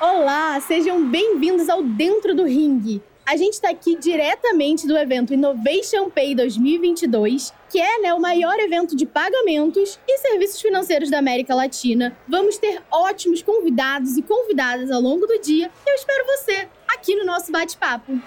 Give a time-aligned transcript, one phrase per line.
[0.00, 3.02] Olá, sejam bem-vindos ao Dentro do Ring.
[3.26, 8.58] A gente está aqui diretamente do evento Innovation Pay 2022, que é né, o maior
[8.58, 12.16] evento de pagamentos e serviços financeiros da América Latina.
[12.26, 15.70] Vamos ter ótimos convidados e convidadas ao longo do dia.
[15.86, 18.18] Eu espero você aqui no nosso bate-papo.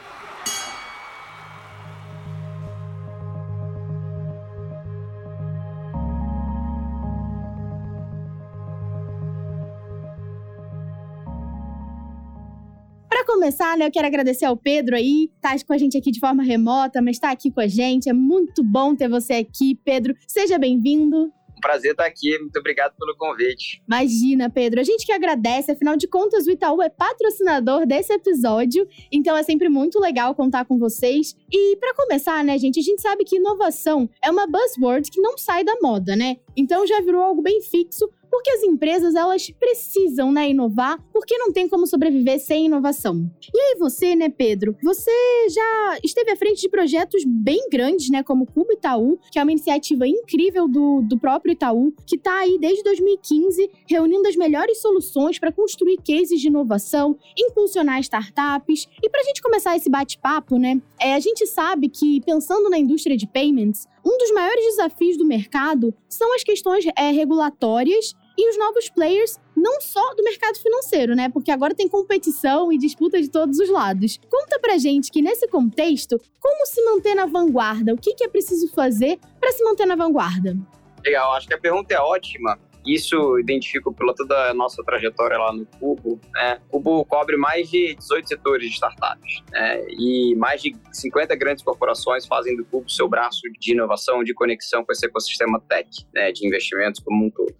[13.33, 16.43] Começar, né, eu quero agradecer ao Pedro aí, tá com a gente aqui de forma
[16.43, 18.07] remota, mas está aqui com a gente.
[18.07, 20.15] É muito bom ter você aqui, Pedro.
[20.27, 21.31] Seja bem-vindo
[21.63, 22.37] prazer estar aqui.
[22.39, 23.81] Muito obrigado pelo convite.
[23.87, 24.81] Imagina, Pedro.
[24.81, 25.71] A gente que agradece.
[25.71, 28.85] Afinal de contas, o Itaú é patrocinador desse episódio.
[29.09, 31.33] Então é sempre muito legal contar com vocês.
[31.49, 35.37] E para começar, né, gente, a gente sabe que inovação é uma buzzword que não
[35.37, 36.35] sai da moda, né?
[36.55, 41.53] Então já virou algo bem fixo porque as empresas elas precisam, né, inovar, porque não
[41.53, 43.29] tem como sobreviver sem inovação.
[43.53, 45.11] E aí você, né, Pedro, você
[45.51, 49.51] já esteve à frente de projetos bem grandes, né, como Cubo Itaú, que é uma
[49.51, 55.37] iniciativa incrível do, do próprio Itaú, que está aí desde 2015 reunindo as melhores soluções
[55.37, 58.87] para construir cases de inovação, impulsionar startups.
[59.03, 62.79] E para a gente começar esse bate-papo, né, é, a gente sabe que pensando na
[62.79, 68.49] indústria de payments, um dos maiores desafios do mercado são as questões é, regulatórias e
[68.49, 71.29] os novos players, não só do mercado financeiro, né?
[71.29, 74.19] Porque agora tem competição e disputa de todos os lados.
[74.29, 77.93] Conta pra gente que nesse contexto, como se manter na vanguarda?
[77.93, 80.57] O que, é preciso fazer para se manter na vanguarda?
[81.03, 82.57] Legal, acho que a pergunta é ótima.
[82.85, 86.19] Isso identifico pela toda a nossa trajetória lá no Cubo.
[86.33, 86.59] Né?
[86.67, 89.85] O Cubo cobre mais de 18 setores de startups né?
[89.89, 94.83] e mais de 50 grandes corporações fazem do Cubo seu braço de inovação, de conexão
[94.83, 96.31] com esse ecossistema tech, né?
[96.33, 97.55] de investimentos como um todo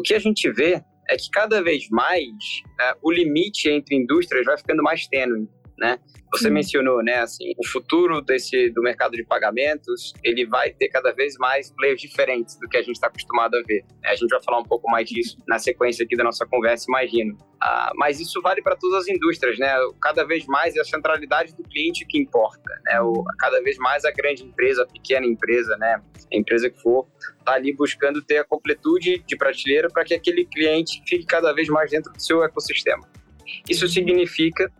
[0.00, 2.26] o que a gente vê é que cada vez mais
[2.78, 5.46] né, o limite entre indústrias vai ficando mais tênue,
[5.80, 5.98] né?
[6.32, 6.54] Você Sim.
[6.54, 11.36] mencionou, né, assim, o futuro desse do mercado de pagamentos, ele vai ter cada vez
[11.38, 13.84] mais players diferentes do que a gente está acostumado a ver.
[14.04, 17.36] A gente vai falar um pouco mais disso na sequência aqui da nossa conversa, imagino.
[17.60, 19.74] Ah, mas isso vale para todas as indústrias, né?
[20.00, 23.00] Cada vez mais é a centralidade do cliente que importa, né?
[23.00, 26.00] O, cada vez mais a grande empresa, a pequena empresa, né?
[26.32, 30.44] A empresa que for, está ali buscando ter a completude de prateleira para que aquele
[30.44, 33.02] cliente fique cada vez mais dentro do seu ecossistema.
[33.68, 34.70] Isso significa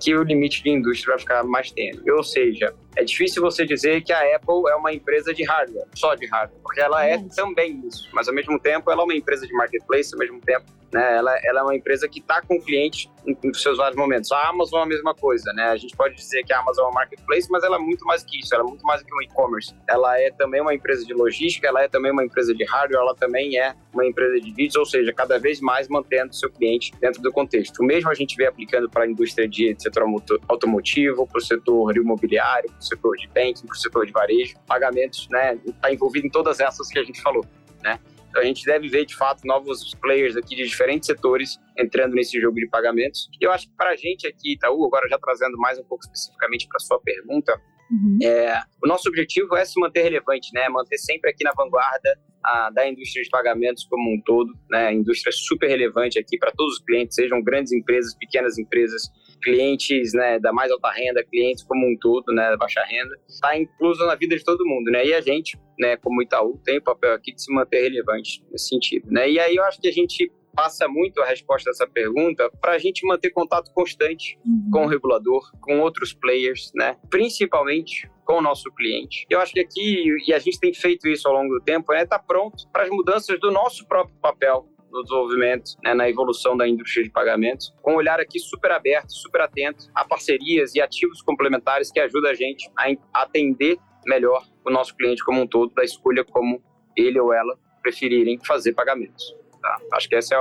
[0.00, 2.10] que o limite de indústria vai ficar mais tênue.
[2.10, 6.16] Ou seja, é difícil você dizer que a Apple é uma empresa de hardware, só
[6.16, 9.46] de hardware, porque ela é também isso, mas ao mesmo tempo ela é uma empresa
[9.46, 13.10] de marketplace, ao mesmo tempo né, ela, ela é uma empresa que está com clientes
[13.26, 14.32] em, em, seus vários momentos.
[14.32, 15.64] A Amazon é a mesma coisa, né?
[15.64, 18.22] A gente pode dizer que a Amazon é uma marketplace, mas ela é muito mais
[18.22, 19.74] que isso, ela é muito mais que um e-commerce.
[19.88, 23.14] Ela é também uma empresa de logística, ela é também uma empresa de hardware, ela
[23.14, 27.20] também é uma empresa de vídeos, ou seja, cada vez mais mantendo seu cliente dentro
[27.20, 27.80] do contexto.
[27.80, 30.04] O mesmo a gente vê aplicando para a indústria de setor
[30.48, 34.56] automotivo, para o setor imobiliário, para o setor de banking, para o setor de varejo,
[34.66, 35.58] pagamentos, né?
[35.66, 37.44] Está envolvido em todas essas que a gente falou,
[37.82, 37.98] né?
[38.28, 42.40] Então a gente deve ver, de fato, novos players aqui de diferentes setores entrando nesse
[42.40, 43.28] jogo de pagamentos.
[43.40, 46.04] E eu acho que para a gente aqui, Itaú, agora já trazendo mais um pouco
[46.04, 47.60] especificamente para sua pergunta,
[47.90, 48.18] uhum.
[48.22, 50.68] é, o nosso objetivo é se manter relevante, né?
[50.68, 54.92] Manter sempre aqui na vanguarda a, da indústria de pagamentos como um todo, né?
[54.92, 59.10] Indústria super relevante aqui para todos os clientes, sejam grandes empresas, pequenas empresas,
[59.42, 63.56] clientes né, da mais alta renda, clientes como um todo, né, da baixa renda, está
[63.56, 65.06] incluso na vida de todo mundo, né?
[65.06, 68.68] E a gente, né, como Itaú, tem o papel aqui de se manter relevante nesse
[68.68, 69.28] sentido, né?
[69.30, 72.78] E aí eu acho que a gente passa muito a resposta dessa pergunta para a
[72.78, 74.70] gente manter contato constante uhum.
[74.72, 76.96] com o regulador, com outros players, né?
[77.08, 79.24] Principalmente com o nosso cliente.
[79.30, 82.02] Eu acho que aqui, e a gente tem feito isso ao longo do tempo, é
[82.02, 86.56] estar tá pronto para as mudanças do nosso próprio papel no desenvolvimento, né, na evolução
[86.56, 90.80] da indústria de pagamentos, com um olhar aqui super aberto, super atento a parcerias e
[90.80, 95.72] ativos complementares que ajudam a gente a atender melhor o nosso cliente como um todo,
[95.74, 96.62] da escolha como
[96.96, 99.36] ele ou ela preferirem fazer pagamentos.
[99.60, 99.78] Tá?
[99.92, 100.38] Acho que esse é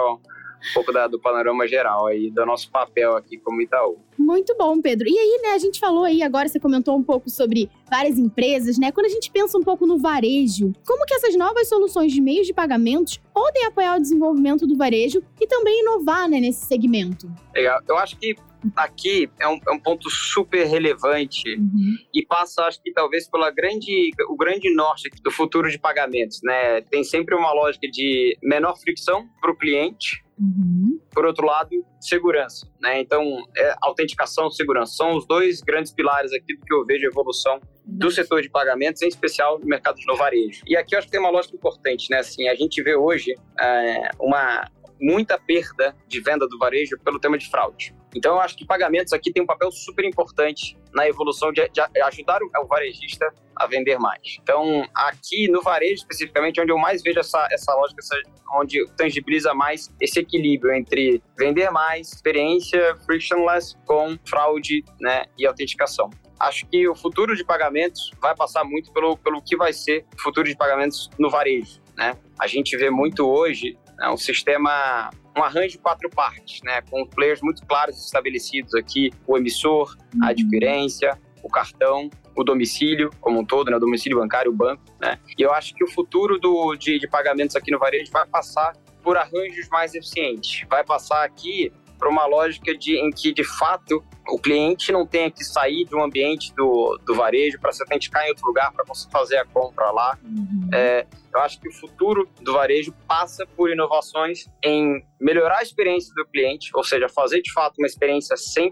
[0.70, 3.98] um pouco da, do panorama geral aí, do nosso papel aqui como Itaú.
[4.18, 5.08] Muito bom, Pedro.
[5.08, 8.78] E aí, né, a gente falou aí, agora você comentou um pouco sobre várias empresas,
[8.78, 8.92] né?
[8.92, 12.48] Quando a gente pensa um pouco no varejo, como que essas novas soluções de meios
[12.48, 17.32] de pagamentos podem apoiar o desenvolvimento do varejo e também inovar, né, nesse segmento?
[17.54, 17.80] Legal.
[17.88, 18.36] Eu acho que
[18.76, 21.96] aqui é um, é um ponto super relevante uhum.
[22.14, 26.82] e passa, acho que talvez pela grande, o grande norte do futuro de pagamentos, né?
[26.82, 31.00] Tem sempre uma lógica de menor fricção para o cliente, Uhum.
[31.12, 31.70] Por outro lado,
[32.00, 32.68] segurança.
[32.80, 33.02] Né?
[33.02, 37.06] Então, é, autenticação e segurança são os dois grandes pilares aqui do que eu vejo
[37.06, 40.62] a evolução do setor de pagamentos, em especial no mercado de varejo.
[40.68, 42.10] E aqui eu acho que tem uma lógica importante.
[42.12, 42.20] Né?
[42.20, 44.70] Assim, a gente vê hoje é, uma
[45.00, 47.96] muita perda de venda do varejo pelo tema de fraude.
[48.16, 51.82] Então, eu acho que pagamentos aqui tem um papel super importante na evolução de, de
[52.04, 54.38] ajudar o, o, varejista a vender mais.
[54.42, 58.16] Então, aqui no varejo, especificamente, onde eu mais vejo essa, essa lógica, essa,
[58.56, 66.10] onde tangibiliza mais esse equilíbrio entre vender mais, experiência frictionless com fraude né, e autenticação.
[66.40, 70.22] Acho que o futuro de pagamentos vai passar muito pelo, pelo que vai ser o
[70.22, 71.82] futuro de pagamentos no varejo.
[71.96, 72.16] Né?
[72.40, 77.06] A gente vê muito hoje né, um sistema um arranjo de quatro partes, né, com
[77.06, 80.30] players muito claros estabelecidos aqui, o emissor, a uhum.
[80.30, 85.20] adquirência, o cartão, o domicílio como um todo, né, o domicílio bancário, o banco, né?
[85.38, 88.74] E eu acho que o futuro do, de, de pagamentos aqui no varejo vai passar
[89.02, 94.04] por arranjos mais eficientes, vai passar aqui para uma lógica de, em que, de fato,
[94.30, 98.26] o cliente não tenha que sair de um ambiente do, do varejo para se autenticar
[98.26, 100.18] em outro lugar para você fazer a compra lá.
[100.24, 100.70] Uhum.
[100.74, 106.14] É, eu acho que o futuro do varejo passa por inovações em melhorar a experiência
[106.16, 108.72] do cliente, ou seja, fazer de fato uma experiência 100%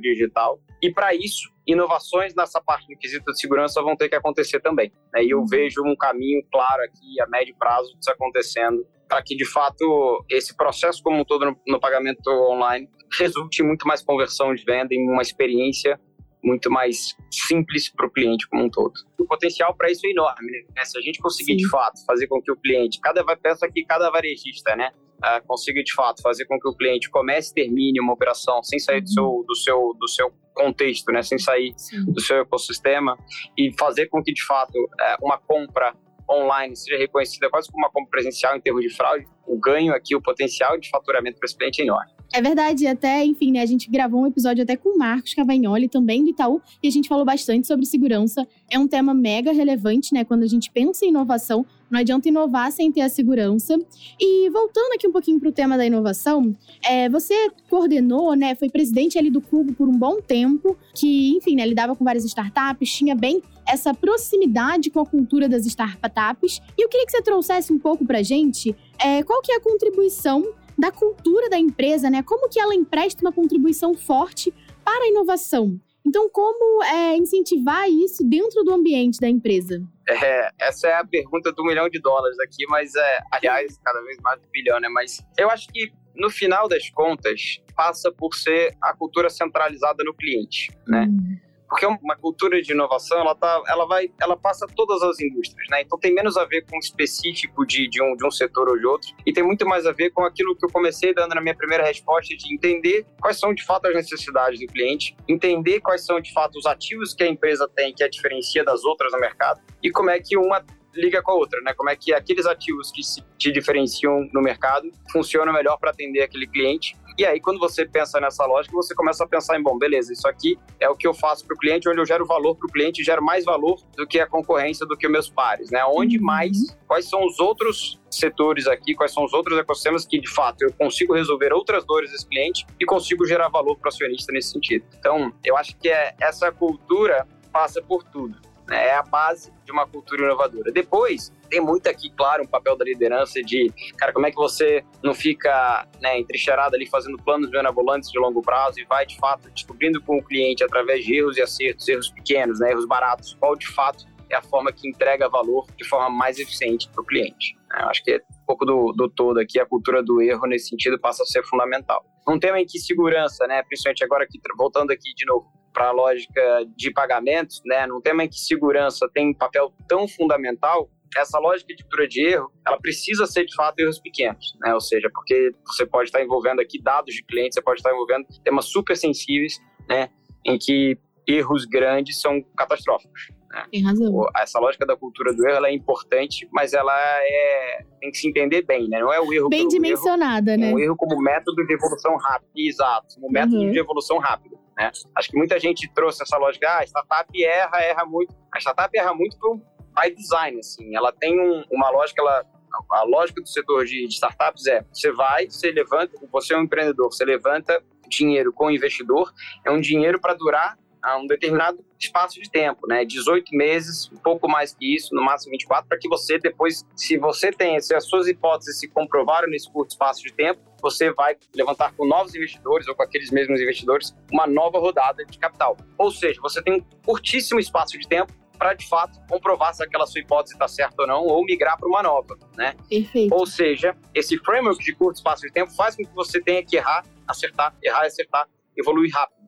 [0.00, 0.60] digital.
[0.82, 4.92] E para isso, inovações nessa parte do quesito de segurança vão ter que acontecer também.
[5.12, 5.24] Né?
[5.24, 5.46] E eu uhum.
[5.46, 10.56] vejo um caminho claro aqui a médio prazo disso acontecendo para que de fato esse
[10.56, 14.94] processo como um todo no, no pagamento online resulte em muito mais conversão de venda,
[14.94, 16.00] em uma experiência
[16.42, 18.94] muito mais simples para o cliente como um todo.
[19.18, 20.52] O potencial para isso é enorme.
[20.74, 20.84] Né?
[20.84, 21.58] Se a gente conseguir Sim.
[21.58, 25.82] de fato fazer com que o cliente, cada peça aqui, cada varejista, né, uh, consiga
[25.82, 29.10] de fato fazer com que o cliente comece e termine uma operação sem sair do
[29.10, 29.44] seu uhum.
[29.44, 32.04] do seu do seu contexto, né, sem sair Sim.
[32.06, 33.18] do seu ecossistema
[33.58, 35.94] e fazer com que de fato uh, uma compra
[36.30, 40.14] online seja reconhecida quase como uma compra presencial em termos de fraude, o ganho aqui,
[40.14, 42.12] o potencial de faturamento para esse cliente é enorme.
[42.32, 45.88] É verdade, até, enfim, né, a gente gravou um episódio até com o Marcos Cavagnoli,
[45.88, 48.46] também do Itaú, e a gente falou bastante sobre segurança.
[48.70, 52.70] É um tema mega relevante, né, quando a gente pensa em inovação, não adianta inovar
[52.70, 53.76] sem ter a segurança.
[54.20, 58.70] E voltando aqui um pouquinho para o tema da inovação, é, você coordenou, né, foi
[58.70, 62.92] presidente ali do Cubo por um bom tempo, que, enfim, né, lidava com várias startups,
[62.92, 66.60] tinha bem essa proximidade com a cultura das startups.
[66.78, 69.60] E eu queria que você trouxesse um pouco para gente é, qual que é a
[69.60, 72.22] contribuição da cultura da empresa, né?
[72.22, 74.52] Como que ela empresta uma contribuição forte
[74.84, 75.78] para a inovação?
[76.06, 79.82] Então, como é, incentivar isso dentro do ambiente da empresa?
[80.08, 84.18] É, essa é a pergunta do milhão de dólares aqui, mas é, aliás, cada vez
[84.20, 84.88] mais do bilhão, né?
[84.88, 90.14] Mas eu acho que no final das contas passa por ser a cultura centralizada no
[90.14, 91.06] cliente, né?
[91.08, 95.68] Hum porque uma cultura de inovação ela tá, ela vai, ela passa todas as indústrias,
[95.70, 95.82] né?
[95.82, 98.84] Então tem menos a ver com específico de, de, um, de um setor ou de
[98.84, 101.54] outro e tem muito mais a ver com aquilo que eu comecei dando na minha
[101.54, 106.20] primeira resposta de entender quais são de fato as necessidades do cliente, entender quais são
[106.20, 109.60] de fato os ativos que a empresa tem que a diferencia das outras no mercado
[109.80, 111.72] e como é que uma liga com a outra, né?
[111.74, 116.22] Como é que aqueles ativos que se te diferenciam no mercado funcionam melhor para atender
[116.22, 119.76] aquele cliente e aí, quando você pensa nessa lógica, você começa a pensar em, bom,
[119.76, 122.56] beleza, isso aqui é o que eu faço para o cliente, onde eu gero valor
[122.56, 125.70] para o cliente, gero mais valor do que a concorrência, do que os meus pares,
[125.70, 125.84] né?
[125.84, 126.24] Onde uhum.
[126.24, 126.56] mais,
[126.86, 130.72] quais são os outros setores aqui, quais são os outros ecossistemas que, de fato, eu
[130.72, 134.86] consigo resolver outras dores desse cliente e consigo gerar valor para o acionista nesse sentido.
[134.98, 138.40] Então, eu acho que é, essa cultura passa por tudo.
[138.70, 138.86] Né?
[138.86, 140.70] É a base de uma cultura inovadora.
[140.70, 143.68] Depois, tem muito aqui, claro, um papel da liderança de,
[143.98, 148.40] cara, como é que você não fica né, entrincheirado ali fazendo planos benevolentes de longo
[148.40, 152.10] prazo e vai, de fato, descobrindo com o cliente através de erros e acertos, erros
[152.10, 156.08] pequenos, né, erros baratos, qual de fato é a forma que entrega valor de forma
[156.08, 157.58] mais eficiente para o cliente.
[157.76, 160.68] Eu acho que é um pouco do, do todo aqui, a cultura do erro nesse
[160.68, 162.04] sentido passa a ser fundamental.
[162.28, 164.24] Um tema em que segurança, né, principalmente agora
[164.56, 169.08] voltando aqui de novo, para a lógica de pagamentos, né, num tema em que segurança
[169.12, 173.54] tem um papel tão fundamental, essa lógica de cultura de erro, ela precisa ser de
[173.54, 174.72] fato erros pequenos, né?
[174.72, 178.26] Ou seja, porque você pode estar envolvendo aqui dados de clientes, você pode estar envolvendo
[178.44, 179.58] temas super sensíveis,
[179.88, 180.08] né?
[180.44, 180.96] Em que
[181.26, 183.28] erros grandes são catastróficos.
[183.50, 183.66] Né?
[183.72, 184.24] Tem razão.
[184.36, 188.62] Essa lógica da cultura do erro é importante, mas ela é tem que se entender
[188.62, 189.00] bem, né?
[189.00, 190.72] Não é o erro bem dimensionada, erro, né?
[190.72, 193.72] Um erro como método de evolução rápida, exato, como método uhum.
[193.72, 194.56] de evolução rápida.
[194.80, 194.90] Né?
[195.14, 198.34] Acho que muita gente trouxe essa lógica, ah, a startup erra, erra muito.
[198.50, 200.96] A startup erra muito por by design, assim.
[200.96, 202.46] Ela tem um, uma lógica, ela,
[202.90, 206.62] a lógica do setor de, de, startups é, você vai, você levanta, você é um
[206.62, 209.30] empreendedor, você levanta dinheiro com o investidor,
[209.66, 213.04] é um dinheiro para durar a um determinado espaço de tempo, né?
[213.04, 217.16] 18 meses, um pouco mais que isso, no máximo 24, para que você depois, se
[217.16, 221.36] você tem, se as suas hipóteses se comprovaram nesse curto espaço de tempo, você vai
[221.54, 225.76] levantar com novos investidores ou com aqueles mesmos investidores uma nova rodada de capital.
[225.98, 230.06] Ou seja, você tem um curtíssimo espaço de tempo para de fato comprovar se aquela
[230.06, 232.74] sua hipótese está certa ou não, ou migrar para uma nova, né?
[232.90, 233.34] Perfeito.
[233.34, 236.76] Ou seja, esse framework de curto espaço de tempo faz com que você tenha que
[236.76, 239.39] errar, acertar, errar, acertar, evoluir rápido?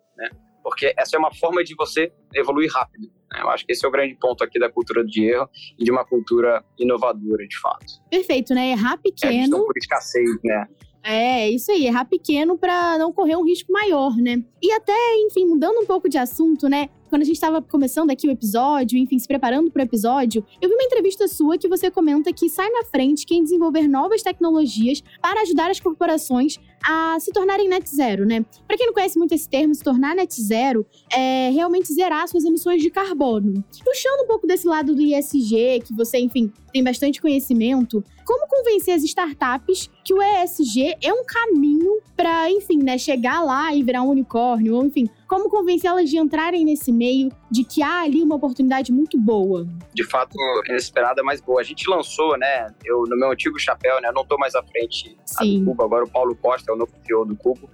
[0.62, 3.11] Porque essa é uma forma de você evoluir rápido.
[3.33, 3.40] Né?
[3.40, 5.90] Eu acho que esse é o grande ponto aqui da cultura de erro e de
[5.90, 7.87] uma cultura inovadora, de fato.
[8.11, 8.71] Perfeito, né?
[8.71, 9.57] Errar pequeno.
[9.57, 10.66] É por escassez, né?
[11.04, 14.42] É, isso aí, errar pequeno para não correr um risco maior, né?
[14.62, 14.95] E até,
[15.26, 16.88] enfim, mudando um pouco de assunto, né?
[17.12, 20.66] Quando a gente estava começando aqui o episódio, enfim, se preparando para o episódio, eu
[20.66, 25.02] vi uma entrevista sua que você comenta que sai na frente quem desenvolver novas tecnologias
[25.21, 28.42] para ajudar as corporações a se tornarem net zero, né?
[28.66, 32.47] Para quem não conhece muito esse termo, se tornar net zero é realmente zerar suas
[32.47, 33.62] emissões de carbono.
[33.85, 38.95] Puxando um pouco desse lado do ISG, que você, enfim, tem bastante conhecimento, como convencer
[38.95, 44.02] as startups que o ESG é um caminho para, enfim, né, chegar lá e virar
[44.02, 48.35] um unicórnio, ou enfim, como convencê-las de entrarem nesse meio, de que há ali uma
[48.35, 49.67] oportunidade muito boa?
[49.95, 50.37] De fato,
[50.69, 51.59] inesperada, mas boa.
[51.59, 52.67] A gente lançou, né?
[52.85, 54.09] Eu, no meu antigo chapéu, né?
[54.09, 56.93] Eu não estou mais à frente do Cubo, agora o Paulo Costa é o novo
[57.07, 57.67] CEO do Cubo.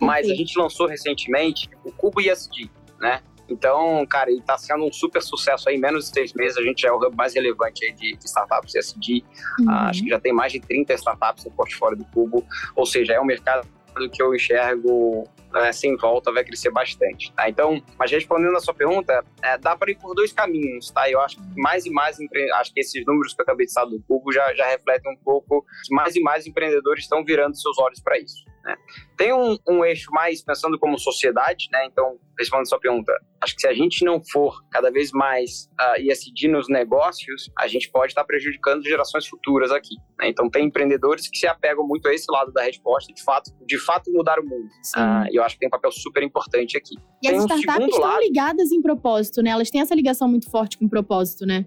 [0.00, 2.68] Mas a gente lançou recentemente o Cubo ISD,
[2.98, 3.22] né?
[3.48, 5.76] Então, cara, ele está sendo um super sucesso aí.
[5.76, 8.74] Em menos de seis meses, a gente é o hub mais relevante de, de startups.
[8.74, 9.22] Uhum.
[9.68, 12.44] Ah, acho que já tem mais de 30 startups no portfólio do Cubo.
[12.74, 13.68] Ou seja, é um mercado
[14.12, 15.28] que eu enxergo
[15.60, 17.48] né, sem volta vai crescer bastante, tá?
[17.48, 21.08] Então, mas respondendo a sua pergunta, é, dá para ir por dois caminhos, tá?
[21.10, 22.18] Eu acho que mais e mais,
[22.54, 25.16] acho que esses números que eu acabei de citar do Cubo já, já refletem um
[25.16, 28.44] pouco, mais e mais empreendedores estão virando seus olhos para isso.
[28.64, 28.74] Né?
[29.16, 31.86] Tem um, um, eixo mais pensando como sociedade, né?
[31.86, 35.68] Então, respondendo a sua pergunta, acho que se a gente não for cada vez mais
[35.78, 39.94] uh, ISD nos negócios, a gente pode estar prejudicando gerações futuras aqui.
[40.18, 40.28] Né?
[40.28, 43.78] Então, tem empreendedores que se apegam muito a esse lado da resposta, de fato, de
[43.78, 44.68] fato mudar o mundo.
[44.96, 46.94] Uh, e eu acho que tem um papel super importante aqui.
[47.22, 49.50] E tem as startups um estão lado, ligadas em propósito, né?
[49.50, 51.66] Elas têm essa ligação muito forte com propósito, né?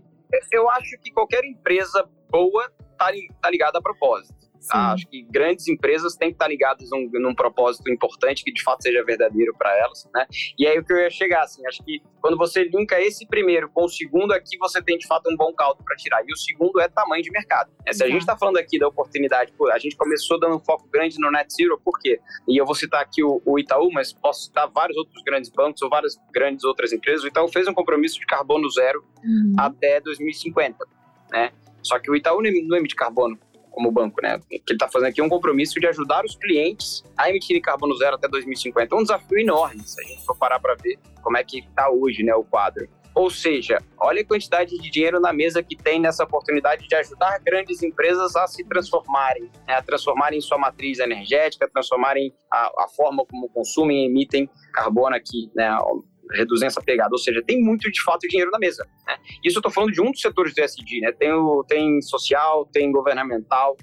[0.51, 3.11] Eu acho que qualquer empresa boa está
[3.41, 4.46] tá ligada a propósito.
[4.67, 4.93] Tá?
[4.93, 8.83] Acho que grandes empresas têm que estar ligadas num, num propósito importante que de fato
[8.83, 10.25] seja verdadeiro para elas, né?
[10.57, 13.69] E aí o que eu ia chegar, assim, acho que quando você linka esse primeiro
[13.69, 16.21] com o segundo aqui, você tem de fato um bom caldo para tirar.
[16.27, 17.71] E o segundo é tamanho de mercado.
[17.85, 20.59] É, se a gente está falando aqui da oportunidade, pô, a gente começou dando um
[20.59, 22.19] foco grande no Net Zero, por quê?
[22.47, 25.81] E eu vou citar aqui o, o Itaú, mas posso citar vários outros grandes bancos
[25.81, 27.23] ou várias grandes outras empresas.
[27.23, 29.55] O Itaú fez um compromisso de carbono zero uhum.
[29.57, 30.85] até 2050,
[31.31, 31.51] né?
[31.81, 33.39] Só que o Itaú não emite carbono
[33.77, 34.37] como banco, né?
[34.37, 37.61] O que ele está fazendo aqui é um compromisso de ajudar os clientes a emitirem
[37.61, 38.95] carbono zero até 2050.
[38.95, 41.87] É um desafio enorme, se a gente for parar para ver como é que está
[41.87, 42.89] hoje, né, o quadro.
[43.13, 47.39] Ou seja, olha a quantidade de dinheiro na mesa que tem nessa oportunidade de ajudar
[47.39, 49.75] grandes empresas a se transformarem, né?
[49.75, 55.51] a transformarem sua matriz energética, transformarem a, a forma como consumem e emitem carbono aqui,
[55.55, 55.67] né?
[56.33, 57.09] Reduzindo essa pegada.
[57.11, 58.87] Ou seja, tem muito de fato dinheiro na mesa.
[59.07, 59.15] Né?
[59.43, 61.11] Isso eu estou falando de um dos setores do SD, né?
[61.11, 63.75] Tem, o, tem social, tem governamental,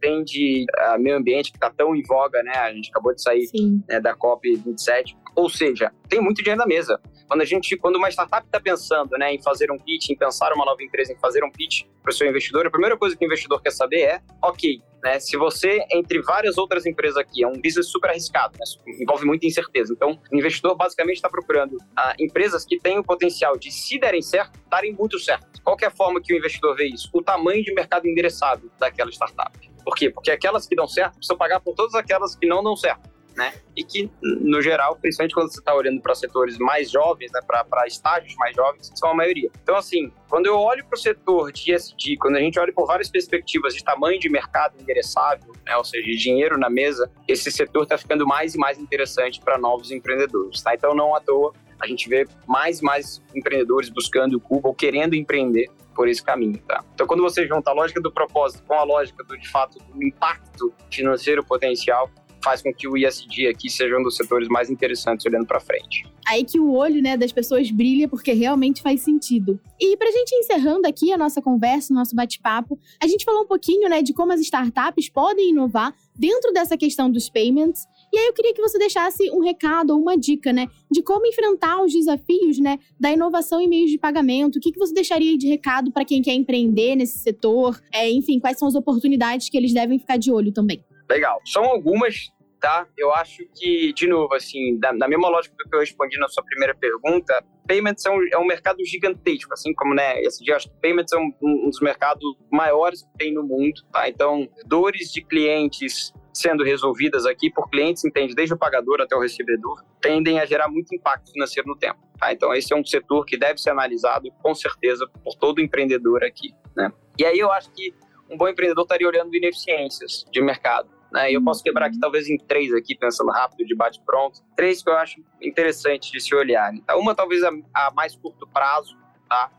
[0.00, 2.52] tem de uh, meio ambiente que está tão em voga, né?
[2.56, 3.46] A gente acabou de sair
[3.88, 5.16] né, da COP 27.
[5.36, 7.00] Ou seja, tem muito dinheiro na mesa.
[7.32, 10.52] Quando a gente, quando uma startup está pensando, né, em fazer um pitch, em pensar
[10.52, 13.24] uma nova empresa, em fazer um pitch para o seu investidor, a primeira coisa que
[13.24, 17.48] o investidor quer saber é, ok, né, se você entre várias outras empresas aqui é
[17.48, 19.94] um business super arriscado, né, envolve muita incerteza.
[19.94, 24.20] Então, o investidor basicamente está procurando ah, empresas que têm o potencial de, se derem
[24.20, 25.62] certo, darem muito certo.
[25.64, 27.08] Qual é a forma que o investidor vê isso?
[27.14, 29.58] O tamanho de mercado endereçado daquela startup.
[29.82, 30.10] Por quê?
[30.10, 33.54] Porque aquelas que dão certo precisam pagar por todas aquelas que não dão certo né?
[33.76, 37.86] E que, no geral, principalmente quando você está olhando para setores mais jovens, né, para
[37.86, 39.50] estágios mais jovens, são a maioria.
[39.62, 42.86] Então, assim, quando eu olho para o setor de ESG, quando a gente olha por
[42.86, 47.50] várias perspectivas de tamanho de mercado endereçável, né, ou seja, de dinheiro na mesa, esse
[47.50, 50.74] setor está ficando mais e mais interessante para novos empreendedores, tá?
[50.74, 54.74] Então, não à toa, a gente vê mais e mais empreendedores buscando o Cuba ou
[54.74, 56.84] querendo empreender por esse caminho, tá?
[56.94, 60.02] Então, quando você junta a lógica do propósito com a lógica do, de fato, do
[60.02, 62.10] impacto financeiro potencial,
[62.42, 66.04] faz com que o ISD aqui seja um dos setores mais interessantes olhando para frente.
[66.26, 69.58] Aí que o olho né, das pessoas brilha porque realmente faz sentido.
[69.80, 73.42] E para a gente encerrando aqui a nossa conversa, o nosso bate-papo, a gente falou
[73.42, 77.86] um pouquinho né, de como as startups podem inovar dentro dessa questão dos payments.
[78.12, 81.26] E aí eu queria que você deixasse um recado ou uma dica, né, de como
[81.26, 84.56] enfrentar os desafios, né, da inovação em meios de pagamento.
[84.56, 87.80] O que, que você deixaria de recado para quem quer empreender nesse setor?
[87.92, 90.84] É, enfim, quais são as oportunidades que eles devem ficar de olho também?
[91.08, 91.40] Legal.
[91.46, 92.32] São algumas
[92.62, 92.86] tá?
[92.96, 96.28] Eu acho que, de novo, assim, da, na mesma lógica do que eu respondi na
[96.28, 100.54] sua primeira pergunta, payments é um, é um mercado gigantesco, assim como, né, esse dia
[100.54, 104.08] acho que payments é um, um dos mercados maiores que tem no mundo, tá?
[104.08, 109.20] Então, dores de clientes sendo resolvidas aqui por clientes, entende, desde o pagador até o
[109.20, 112.00] recebedor, tendem a gerar muito impacto financeiro no tempo.
[112.18, 112.32] Tá?
[112.32, 116.54] Então, esse é um setor que deve ser analisado, com certeza, por todo empreendedor aqui.
[116.74, 116.90] Né?
[117.18, 117.92] E aí eu acho que
[118.32, 120.88] um bom empreendedor estaria olhando ineficiências de mercado.
[121.12, 121.30] Né?
[121.30, 124.40] E eu posso quebrar aqui talvez em três aqui, pensando rápido, de bate-pronto.
[124.56, 126.72] Três que eu acho interessante de se olhar.
[126.86, 126.96] Tá?
[126.96, 128.96] Uma talvez a, a, mais curto prazo,
[129.28, 129.50] tá?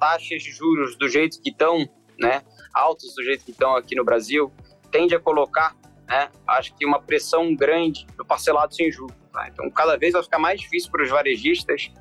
[0.00, 2.42] Taxas de juros do jeito que estão, né?
[2.74, 4.52] Altos do jeito que estão aqui no Brasil,
[4.90, 5.76] tende a colocar,
[6.08, 6.28] né?
[6.46, 9.16] Acho que uma pressão grande no parcelado sem juros.
[9.32, 9.48] Tá?
[9.48, 11.92] Então, cada vez vai ficar mais difícil para os varejistas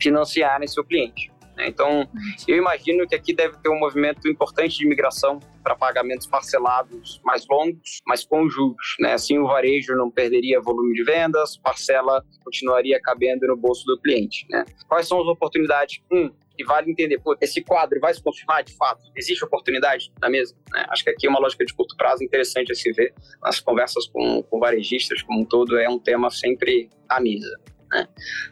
[0.00, 1.30] financiarem seu cliente.
[1.56, 1.68] Né?
[1.68, 2.08] Então,
[2.46, 7.46] eu imagino que aqui deve ter um movimento importante de migração para pagamentos parcelados mais
[7.48, 8.96] longos, mas com juros.
[9.00, 9.12] Né?
[9.12, 14.46] Assim, o varejo não perderia volume de vendas, parcela continuaria cabendo no bolso do cliente.
[14.50, 14.64] Né?
[14.88, 16.00] Quais são as oportunidades?
[16.12, 19.02] Um, e vale entender, pô, esse quadro vai se confirmar de fato?
[19.16, 20.54] Existe oportunidade na mesa?
[20.72, 20.86] Né?
[20.88, 23.12] Acho que aqui é uma lógica de curto prazo interessante a se ver.
[23.42, 27.58] Nas conversas com, com varejistas como um todo, é um tema sempre à mesa.
[27.90, 28.06] Né?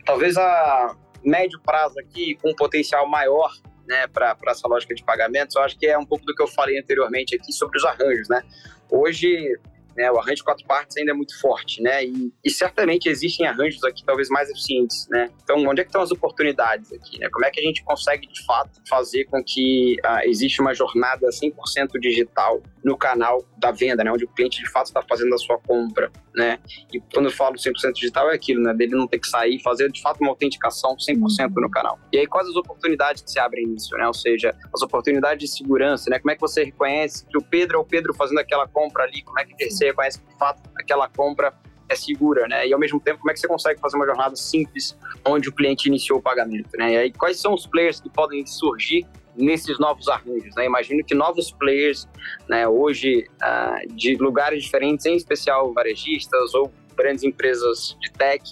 [0.05, 3.53] Talvez a, médio prazo aqui, com um potencial maior
[3.87, 6.47] né, para essa lógica de pagamentos, eu acho que é um pouco do que eu
[6.47, 8.29] falei anteriormente aqui sobre os arranjos.
[8.29, 8.43] Né?
[8.91, 9.59] Hoje,
[9.97, 12.05] né, o arranjo de quatro partes ainda é muito forte, né?
[12.05, 15.31] E, e, certamente existem arranjos aqui talvez mais eficientes, né?
[15.43, 17.29] Então, onde é que estão as oportunidades aqui, né?
[17.31, 21.29] Como é que a gente consegue, de fato, fazer com que ah, exista uma jornada
[21.29, 24.11] 100% digital no canal da venda, né?
[24.11, 26.59] Onde o cliente, de fato, está fazendo a sua compra, né?
[26.93, 28.75] E quando eu falo 100% digital é aquilo, né?
[28.75, 31.99] Dele não ter que sair e fazer, de fato, uma autenticação 100% no canal.
[32.13, 34.07] E aí, quais as oportunidades que se abrem nisso, né?
[34.07, 36.19] Ou seja, as oportunidades de segurança, né?
[36.19, 39.23] Como é que você reconhece que o Pedro é o Pedro fazendo aquela compra ali?
[39.23, 41.53] Como é que você reconhece que, de fato, aquela compra
[41.89, 42.67] é segura, né?
[42.67, 44.97] E ao mesmo tempo, como é que você consegue fazer uma jornada simples
[45.27, 46.93] onde o cliente iniciou o pagamento, né?
[46.93, 50.67] E aí, quais são os players que podem surgir nesses novos arranjos, né?
[50.67, 52.07] Imagino que novos players,
[52.49, 58.43] né, hoje, uh, de lugares diferentes, em especial varejistas ou grandes empresas de tech,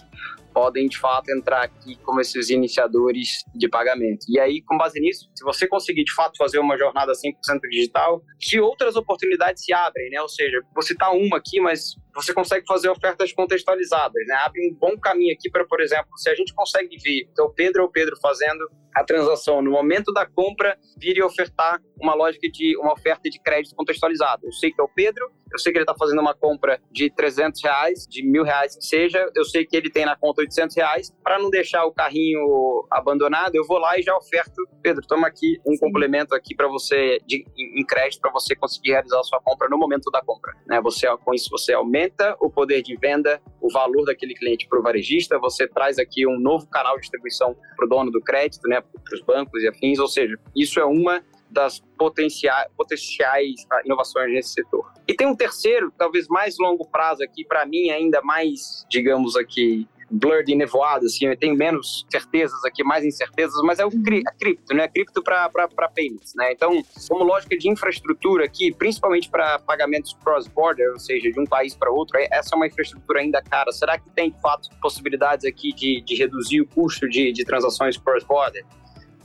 [0.53, 4.27] podem de fato entrar aqui como esses iniciadores de pagamento.
[4.29, 8.23] E aí, com base nisso, se você conseguir de fato fazer uma jornada 100% digital,
[8.39, 10.21] que outras oportunidades se abrem, né?
[10.21, 14.35] Ou seja, vou citar uma aqui, mas você consegue fazer ofertas contextualizadas, né?
[14.45, 17.51] Abre um bom caminho aqui para, por exemplo, se a gente consegue ver é o
[17.51, 18.61] Pedro ou o Pedro fazendo
[18.95, 23.41] a transação no momento da compra, vir e ofertar uma lógica de uma oferta de
[23.41, 24.41] crédito contextualizada.
[24.45, 27.11] Eu sei que é o Pedro, eu sei que ele está fazendo uma compra de
[27.11, 30.77] 300 reais, de mil reais que seja, eu sei que ele tem na conta 800
[30.77, 35.27] reais, para não deixar o carrinho abandonado, eu vou lá e já oferto, Pedro, toma
[35.27, 35.81] aqui um Sim.
[35.81, 39.79] complemento aqui para você, de, em crédito, para você conseguir realizar a sua compra no
[39.79, 40.55] momento da compra.
[40.67, 40.81] Né?
[40.81, 44.79] Você, com isso, você aumenta aumenta o poder de venda, o valor daquele cliente para
[44.79, 48.67] o varejista, você traz aqui um novo canal de distribuição para o dono do crédito,
[48.69, 54.33] né, para os bancos e afins, ou seja, isso é uma das potenciais, potenciais inovações
[54.33, 54.93] nesse setor.
[55.07, 59.89] E tem um terceiro, talvez mais longo prazo aqui, para mim ainda mais, digamos aqui,
[60.11, 64.23] blurred e nevoado, assim, eu tenho menos certezas aqui, mais incertezas, mas é o cri
[64.27, 64.89] a cripto, né?
[64.89, 65.49] Cripto para
[65.95, 66.53] payments, né?
[66.53, 71.77] Então, como lógica de infraestrutura aqui, principalmente para pagamentos cross-border, ou seja, de um país
[71.77, 73.71] para outro, é, essa é uma infraestrutura ainda cara.
[73.71, 77.97] Será que tem, de fato, possibilidades aqui de, de reduzir o custo de, de transações
[77.97, 78.65] cross-border?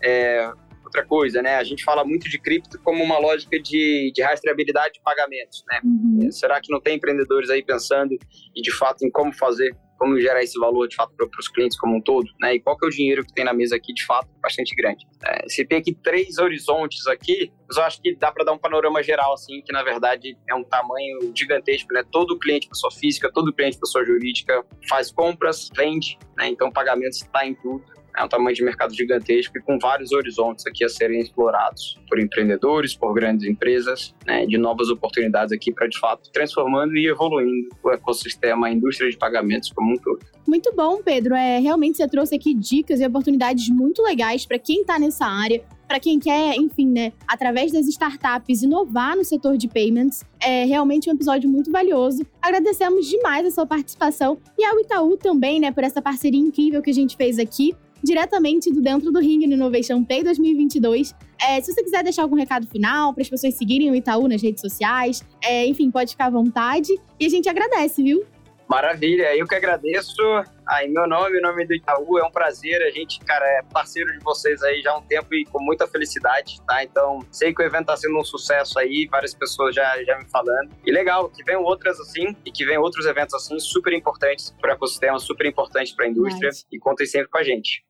[0.01, 0.51] É,
[0.95, 1.55] outra coisa, né?
[1.55, 5.81] A gente fala muito de cripto como uma lógica de, de rastreabilidade de pagamentos, né?
[5.83, 6.31] Uhum.
[6.31, 8.15] Será que não tem empreendedores aí pensando
[8.55, 11.79] e de fato em como fazer como gerar esse valor de fato para os clientes
[11.79, 12.55] como um todo, né?
[12.55, 15.05] E qual que é o dinheiro que tem na mesa aqui de fato bastante grande.
[15.25, 18.57] É, você tem aqui três horizontes aqui, mas eu acho que dá para dar um
[18.57, 22.03] panorama geral assim, que na verdade é um tamanho gigantesco, né?
[22.11, 26.49] Todo cliente pessoa física, todo cliente pessoa jurídica faz compras, vende, né?
[26.49, 27.85] Então pagamento está em tudo.
[28.17, 32.19] É um tamanho de mercado gigantesco e com vários horizontes aqui a serem explorados por
[32.19, 37.69] empreendedores, por grandes empresas, né, de novas oportunidades aqui para, de fato, transformando e evoluindo
[37.83, 40.19] o ecossistema, a indústria de pagamentos como um todo.
[40.47, 41.35] Muito bom, Pedro.
[41.35, 45.63] É, realmente você trouxe aqui dicas e oportunidades muito legais para quem está nessa área,
[45.87, 50.23] para quem quer, enfim, né, através das startups, inovar no setor de payments.
[50.39, 52.25] É realmente um episódio muito valioso.
[52.41, 56.89] Agradecemos demais a sua participação e ao Itaú também, né, por essa parceria incrível que
[56.89, 61.13] a gente fez aqui diretamente do Dentro do Ring no Innovation Pay 2022.
[61.41, 64.41] É, se você quiser deixar algum recado final para as pessoas seguirem o Itaú nas
[64.41, 66.93] redes sociais, é, enfim, pode ficar à vontade.
[67.19, 68.23] E a gente agradece, viu?
[68.67, 70.21] Maravilha, eu que agradeço.
[70.67, 72.81] Aí, meu nome, o nome do Itaú, é um prazer.
[72.81, 75.87] A gente, cara, é parceiro de vocês aí já há um tempo e com muita
[75.87, 76.83] felicidade, tá?
[76.83, 80.25] Então, sei que o evento tá sendo um sucesso aí, várias pessoas já, já me
[80.29, 80.71] falando.
[80.83, 84.71] E legal, que venham outras assim e que venham outros eventos assim, super importantes para
[84.71, 86.49] o ecossistema, super importantes para a indústria.
[86.71, 87.83] E contem sempre com a gente.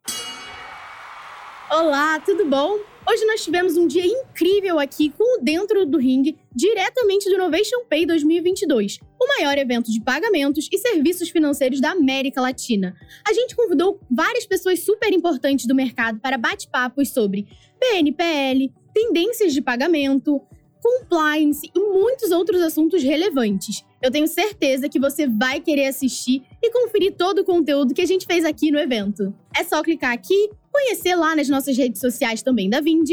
[1.69, 2.77] Olá, tudo bom?
[3.09, 7.83] Hoje nós tivemos um dia incrível aqui com o Dentro do Ring, diretamente do Innovation
[7.89, 12.95] Pay 2022, o maior evento de pagamentos e serviços financeiros da América Latina.
[13.27, 17.47] A gente convidou várias pessoas super importantes do mercado para bate-papos sobre
[17.79, 20.39] PNPL, tendências de pagamento,
[20.85, 23.83] compliance e muitos outros assuntos relevantes.
[24.03, 28.05] Eu tenho certeza que você vai querer assistir e conferir todo o conteúdo que a
[28.05, 29.33] gente fez aqui no evento.
[29.57, 33.09] É só clicar aqui, conhecer lá nas nossas redes sociais também da Vind,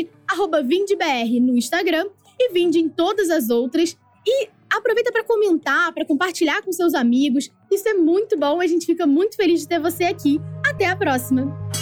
[0.64, 2.07] VindBR no Instagram
[2.38, 3.96] e Vind em todas as outras.
[4.27, 7.51] E aproveita para comentar, para compartilhar com seus amigos.
[7.70, 10.40] Isso é muito bom, a gente fica muito feliz de ter você aqui.
[10.66, 11.81] Até a próxima!